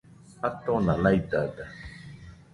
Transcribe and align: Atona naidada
Atona 0.47 0.93
naidada 1.03 1.65